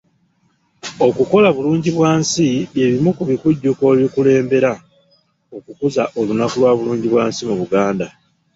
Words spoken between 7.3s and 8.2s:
mu Buganda.